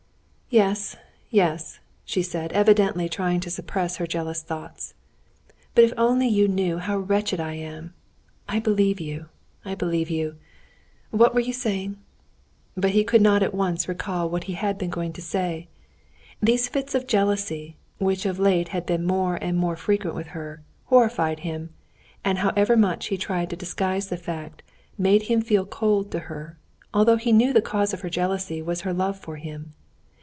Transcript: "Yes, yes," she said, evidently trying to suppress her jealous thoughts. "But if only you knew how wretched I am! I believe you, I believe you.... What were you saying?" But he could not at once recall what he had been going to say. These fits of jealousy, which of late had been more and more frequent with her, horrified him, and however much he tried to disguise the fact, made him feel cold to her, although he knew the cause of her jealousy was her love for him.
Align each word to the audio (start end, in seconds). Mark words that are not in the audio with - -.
"Yes, 0.53 0.97
yes," 1.29 1.79
she 2.03 2.21
said, 2.21 2.51
evidently 2.51 3.07
trying 3.07 3.39
to 3.39 3.49
suppress 3.49 3.95
her 3.95 4.05
jealous 4.05 4.41
thoughts. 4.41 4.93
"But 5.73 5.85
if 5.85 5.93
only 5.95 6.27
you 6.27 6.49
knew 6.49 6.77
how 6.77 6.97
wretched 6.97 7.39
I 7.39 7.53
am! 7.53 7.93
I 8.49 8.59
believe 8.59 8.99
you, 8.99 9.27
I 9.63 9.75
believe 9.75 10.09
you.... 10.09 10.35
What 11.09 11.33
were 11.33 11.39
you 11.39 11.53
saying?" 11.53 11.97
But 12.75 12.91
he 12.91 13.05
could 13.05 13.21
not 13.21 13.41
at 13.41 13.53
once 13.53 13.87
recall 13.87 14.29
what 14.29 14.43
he 14.43 14.53
had 14.55 14.77
been 14.77 14.89
going 14.89 15.13
to 15.13 15.21
say. 15.21 15.69
These 16.41 16.67
fits 16.67 16.95
of 16.95 17.07
jealousy, 17.07 17.77
which 17.97 18.25
of 18.25 18.37
late 18.37 18.67
had 18.75 18.85
been 18.85 19.07
more 19.07 19.37
and 19.37 19.55
more 19.57 19.77
frequent 19.77 20.15
with 20.17 20.27
her, 20.35 20.61
horrified 20.87 21.39
him, 21.47 21.69
and 22.25 22.39
however 22.39 22.75
much 22.75 23.05
he 23.05 23.15
tried 23.17 23.49
to 23.51 23.55
disguise 23.55 24.09
the 24.09 24.17
fact, 24.17 24.63
made 24.97 25.21
him 25.31 25.41
feel 25.41 25.65
cold 25.65 26.11
to 26.11 26.19
her, 26.27 26.57
although 26.93 27.15
he 27.15 27.31
knew 27.31 27.53
the 27.53 27.61
cause 27.61 27.93
of 27.93 28.01
her 28.01 28.09
jealousy 28.09 28.61
was 28.61 28.81
her 28.81 28.91
love 28.91 29.17
for 29.17 29.37
him. 29.37 29.71